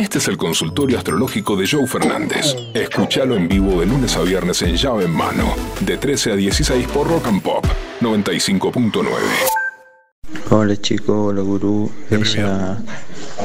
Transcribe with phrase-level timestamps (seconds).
[0.00, 2.56] Este es el consultorio astrológico de Joe Fernández.
[2.72, 6.88] Escúchalo en vivo de lunes a viernes en llave en mano, de 13 a 16
[6.88, 7.66] por Rock and Pop
[8.00, 9.04] 95.9.
[10.48, 12.78] Hola chicos, hola gurú, ella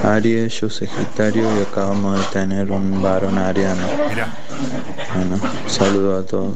[0.02, 3.86] Aries, yo Sagitario y acabamos de tener un varón ariano.
[4.08, 4.34] Mirá.
[5.14, 5.38] Bueno,
[5.68, 6.56] saludo a todos.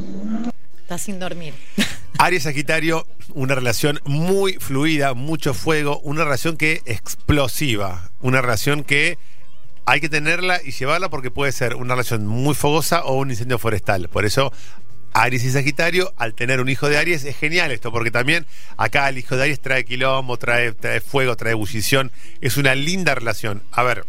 [0.80, 1.54] Está sin dormir.
[2.20, 9.18] Aries Sagitario, una relación muy fluida, mucho fuego, una relación que explosiva, una relación que
[9.90, 13.58] hay que tenerla y llevarla porque puede ser una relación muy fogosa o un incendio
[13.58, 14.08] forestal.
[14.08, 14.54] Por eso
[15.14, 18.46] Aries y Sagitario, al tener un hijo de Aries, es genial esto, porque también
[18.78, 22.12] acá el hijo de Aries trae quilombo, trae, trae fuego, trae ebullición.
[22.40, 23.64] Es una linda relación.
[23.72, 24.06] A ver,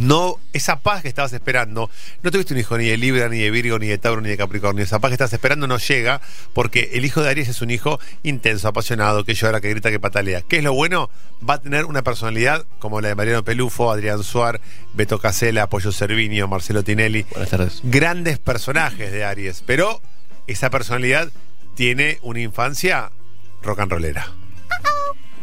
[0.00, 1.90] no, esa paz que estabas esperando,
[2.22, 4.38] no tuviste un hijo ni de Libra, ni de Virgo, ni de Tauro, ni de
[4.38, 4.82] Capricornio.
[4.82, 6.22] Esa paz que estabas esperando no llega
[6.54, 10.00] porque el hijo de Aries es un hijo intenso, apasionado, que llora, que grita, que
[10.00, 10.40] patalea.
[10.40, 11.10] ¿Qué es lo bueno?
[11.46, 14.62] Va a tener una personalidad como la de Mariano Pelufo, Adrián Suar,
[14.94, 17.26] Beto Casela, Pollo Servinio, Marcelo Tinelli.
[17.30, 17.80] Buenas tardes.
[17.84, 20.00] Grandes personajes de Aries, pero
[20.46, 21.30] esa personalidad
[21.74, 23.10] tiene una infancia
[23.62, 24.32] rock and rollera.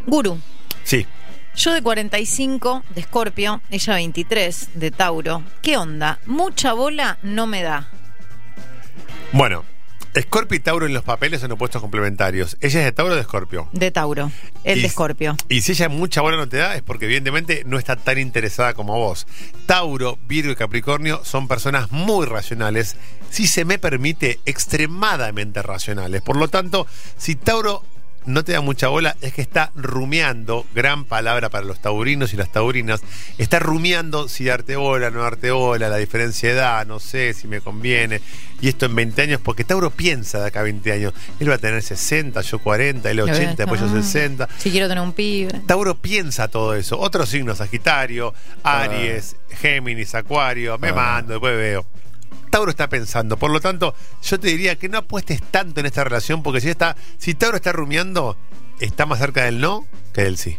[0.08, 0.40] Gurú.
[0.84, 1.06] Sí.
[1.58, 5.44] Yo de 45, de Escorpio, ella 23, de Tauro.
[5.64, 6.20] ¿Qué onda?
[6.28, 7.88] Mucha bola no me da.
[9.32, 9.66] Bueno,
[10.20, 12.58] Scorpio y Tauro en los papeles son opuestos complementarios.
[12.62, 13.70] ¿Ella es de Tauro o de Scorpio?
[13.72, 14.32] De Tauro.
[14.64, 15.36] El Y- de Escorpio.
[15.50, 18.76] Y si ella mucha bola no te da, es porque evidentemente no está tan interesada
[18.76, 19.26] como vos.
[19.66, 22.96] Tauro, Virgo y Capricornio son personas muy racionales,
[23.32, 26.22] si se me permite, extremadamente racionales.
[26.22, 26.86] Por lo tanto,
[27.18, 27.84] si Tauro
[28.28, 32.38] no te da mucha bola, es que está rumiando, gran palabra para los taurinos y
[32.38, 33.02] las taurinas,
[33.38, 37.48] está rumiando si darte bola, no darte bola, la diferencia de edad, no sé si
[37.48, 38.22] me conviene.
[38.62, 41.56] Y esto en 20 años, porque Tauro piensa de acá a 20 años, él va
[41.56, 44.02] a tener 60, yo 40, él 80, después yo Ah.
[44.02, 44.50] 60.
[44.58, 45.62] Si quiero tener un pibe.
[45.68, 47.00] Tauro piensa todo eso.
[47.00, 48.34] Otros signos, Sagitario,
[48.64, 51.86] Aries, Géminis, Acuario, me mando, después veo.
[52.58, 56.04] Tauro está pensando, por lo tanto, yo te diría que no apuestes tanto en esta
[56.04, 58.36] relación, porque si está, si Tauro está rumiando,
[58.80, 60.58] está más cerca del no que del sí.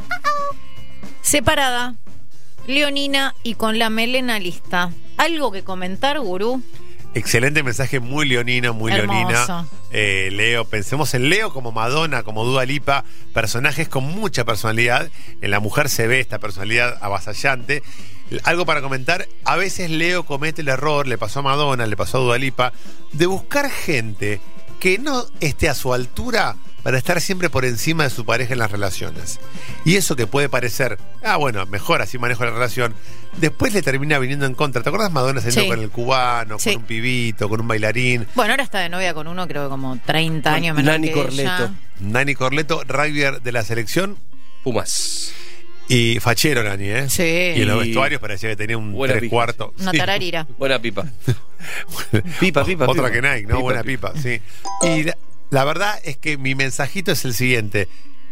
[1.23, 1.97] Separada.
[2.69, 4.93] Leonina y con la melena lista.
[5.17, 6.62] ¿Algo que comentar, gurú?
[7.19, 9.19] Excelente mensaje, muy leonino, muy Hermoso.
[9.19, 9.67] leonina.
[9.91, 15.11] Eh, Leo, pensemos en Leo como Madonna, como Dua Lipa, personajes con mucha personalidad.
[15.41, 17.83] En la mujer se ve esta personalidad avasallante.
[18.45, 22.19] Algo para comentar, a veces Leo comete el error, le pasó a Madonna, le pasó
[22.19, 22.73] a Dua Lipa,
[23.12, 24.41] de buscar gente
[24.78, 28.61] que no esté a su altura para estar siempre por encima de su pareja en
[28.61, 29.41] las relaciones.
[29.84, 32.94] Y eso que puede parecer, ah, bueno, mejor así manejo la relación,
[33.37, 34.83] después le termina viniendo en contra.
[34.83, 35.69] ¿Te acuerdas Madonna saliendo Sí.
[35.69, 36.71] con el cubano, Sí.
[36.72, 38.27] con un pibito, con un bailarín?
[38.34, 41.12] Bueno, ahora está de novia con uno, creo que como 30 años menor Nani que
[41.15, 41.41] Corleto.
[41.41, 41.72] ella.
[42.00, 44.17] Nani Corleto, rugbyer de la selección
[44.65, 45.33] Pumas.
[45.88, 47.09] Y fachero Nani, ¿eh?
[47.09, 47.22] Sí.
[47.22, 49.71] Y en los vestuarios parecía que tenía un Buena tres cuartos.
[49.81, 49.99] Una Sí.
[49.99, 50.47] tararira.
[50.59, 51.06] Buena pipa.
[52.41, 53.10] pipa, pipa, Otra pipa.
[53.12, 53.49] que Nike, ¿no?
[53.49, 54.12] Pipa, Buena pipa.
[54.12, 54.41] pipa, sí.
[54.87, 55.16] Y la,
[55.50, 57.88] la verdad es que mi mensajito es el siguiente.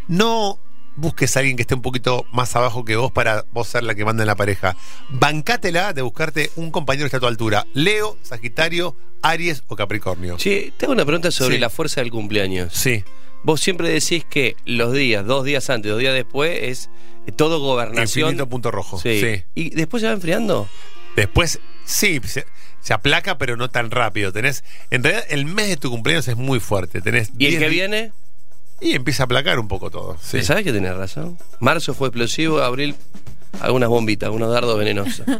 [0.08, 0.58] No
[0.96, 3.94] busques a alguien que esté un poquito más abajo que vos para vos ser la
[3.94, 4.76] que manda en la pareja.
[5.10, 7.66] Bancátela de buscarte un compañero que esté a tu altura.
[7.74, 10.36] Leo, Sagitario, Aries o Capricornio.
[10.36, 11.60] Che, tengo una pregunta sobre Sí.
[11.60, 12.72] la fuerza del cumpleaños.
[12.72, 13.04] Sí.
[13.46, 16.90] Vos siempre decís que los días, dos días antes, dos días después, es
[17.36, 18.30] todo gobernación.
[18.30, 18.98] Infinito punto rojo.
[18.98, 19.20] Sí.
[19.20, 19.44] sí.
[19.54, 20.68] ¿Y después se va enfriando?
[21.14, 22.44] Después, sí, se,
[22.80, 24.32] se aplaca, pero no tan rápido.
[24.32, 27.00] Tenés, en realidad, el mes de tu cumpleaños es muy fuerte.
[27.00, 28.12] Tenés ¿Y el 10 que viene?
[28.80, 30.18] Y empieza a aplacar un poco todo.
[30.20, 30.42] Sí.
[30.42, 31.38] ¿Sabes que tenés razón?
[31.60, 32.96] Marzo fue explosivo, abril,
[33.60, 35.24] algunas bombitas, algunos dardos venenosos.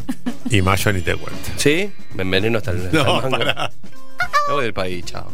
[0.49, 1.41] Y mayo ni te cuento.
[1.57, 1.91] ¿Sí?
[2.15, 3.45] Me enveneno hasta el, hasta No, el mango.
[3.47, 5.29] Me voy del país, chao.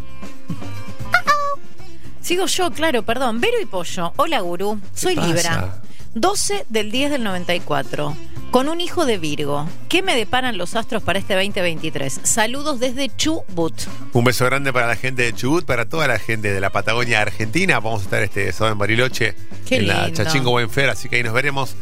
[2.22, 3.40] Sigo yo, claro, perdón.
[3.40, 4.12] Vero y Pollo.
[4.16, 4.80] Hola, gurú.
[4.94, 5.26] Soy pasa?
[5.26, 5.82] Libra.
[6.14, 8.16] 12 del 10 del 94.
[8.50, 9.66] Con un hijo de Virgo.
[9.88, 12.20] ¿Qué me deparan los astros para este 2023?
[12.22, 13.74] Saludos desde Chubut.
[14.12, 17.22] Un beso grande para la gente de Chubut, para toda la gente de la Patagonia
[17.22, 17.80] Argentina.
[17.80, 19.34] Vamos a estar este sábado en Bariloche,
[19.66, 20.12] Qué en la.
[20.12, 21.74] Chachingo Buen Fer, así que ahí nos veremos.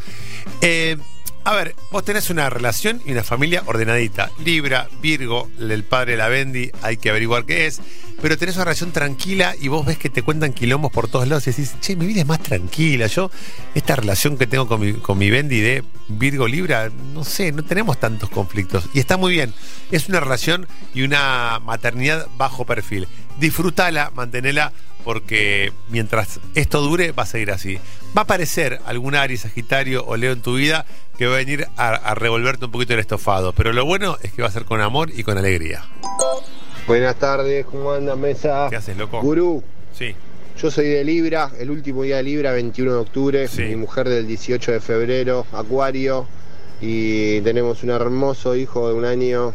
[0.60, 0.96] Eh,
[1.44, 4.30] a ver, vos tenés una relación y una familia ordenadita.
[4.44, 7.80] Libra, Virgo, el padre de la Bendy, hay que averiguar qué es.
[8.20, 11.46] Pero tenés una relación tranquila y vos ves que te cuentan quilombos por todos lados
[11.46, 13.06] y decís, che, mi vida es más tranquila.
[13.06, 13.30] Yo,
[13.74, 17.64] esta relación que tengo con mi, con mi Bendy de Virgo Libra, no sé, no
[17.64, 18.84] tenemos tantos conflictos.
[18.92, 19.54] Y está muy bien.
[19.90, 23.08] Es una relación y una maternidad bajo perfil.
[23.38, 24.72] Disfrútala, mantenela,
[25.04, 27.76] porque mientras esto dure, va a seguir así.
[28.16, 30.84] Va a aparecer algún Aries, Sagitario o Leo en tu vida
[31.18, 33.52] que va a venir a, a revolverte un poquito el estofado.
[33.52, 35.84] Pero lo bueno es que va a ser con amor y con alegría.
[36.86, 38.66] Buenas tardes, ¿cómo anda mesa?
[38.70, 39.20] ¿Qué haces, loco?
[39.20, 39.62] Gurú,
[39.96, 40.14] Sí.
[40.60, 43.62] yo soy de Libra, el último día de Libra, 21 de octubre, Sí.
[43.62, 46.26] mi mujer del 18 de febrero, Acuario,
[46.80, 49.52] y tenemos un hermoso hijo de un año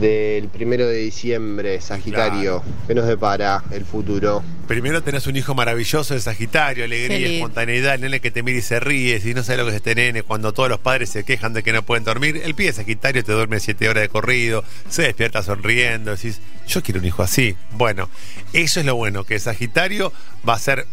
[0.00, 2.62] del primero de diciembre, Sagitario.
[2.86, 4.42] ¿Qué nos depara el futuro?
[4.66, 8.62] Primero tenés un hijo maravilloso de Sagitario, alegría, espontaneidad, el nene que te mira y
[8.62, 11.24] se ríe, si no sabes lo que es este nene, cuando todos los padres se
[11.24, 14.08] quejan de que no pueden dormir, el pibe de Sagitario te duerme siete horas de
[14.08, 17.56] corrido, se despierta sonriendo, decís, yo quiero un hijo así.
[17.72, 18.08] Bueno,
[18.52, 20.12] eso es lo bueno, que Sagitario
[20.48, 20.86] va a ser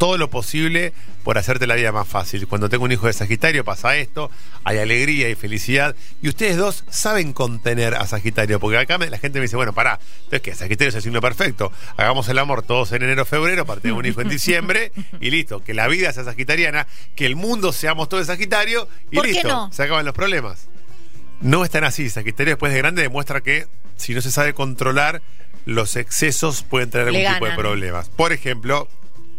[0.00, 0.94] todo lo posible
[1.24, 2.48] por hacerte la vida más fácil.
[2.48, 4.30] Cuando tengo un hijo de Sagitario pasa esto,
[4.64, 5.94] hay alegría y felicidad.
[6.22, 9.74] Y ustedes dos saben contener a Sagitario, porque acá me- la gente me dice, bueno,
[9.74, 11.70] pará, entonces que Sagitario es el signo perfecto.
[11.98, 15.62] Hagamos el amor todos en enero, febrero, tener un hijo en diciembre, y listo.
[15.62, 19.32] Que la vida sea sagitariana, que el mundo seamos todos de Sagitario, y ¿Por qué
[19.34, 19.48] listo.
[19.48, 19.70] no?
[19.72, 20.68] Se acaban los problemas.
[21.42, 22.08] No es tan así.
[22.08, 25.20] Sagitario después de grande demuestra que si no se sabe controlar,
[25.66, 28.08] los excesos pueden traer Le algún tipo de problemas.
[28.08, 28.88] Por ejemplo,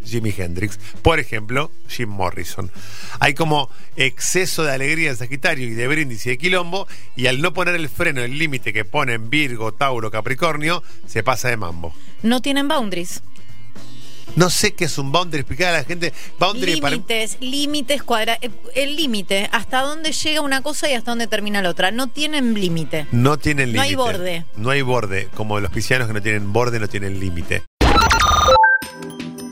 [0.06, 0.80] Jimi Hendrix.
[1.02, 2.72] Por ejemplo, Jim Morrison.
[3.20, 7.42] Hay como exceso de alegría en Sagitario y de brindis y de quilombo, y al
[7.42, 11.94] no poner el freno, el límite que ponen Virgo, Tauro, Capricornio, se pasa de mambo.
[12.24, 13.22] No tienen boundaries.
[14.36, 16.14] No sé qué es un boundary, explicar a la gente.
[16.40, 16.96] Boundary para.
[16.96, 21.62] Límites, límites cuadra eh, El límite, hasta dónde llega una cosa y hasta dónde termina
[21.62, 21.92] la otra.
[21.92, 23.08] No tienen límite.
[23.12, 23.78] No tienen límite.
[23.78, 24.46] No hay borde.
[24.56, 25.28] No hay borde.
[25.36, 27.64] Como los piscianos que no tienen borde, no tienen límite.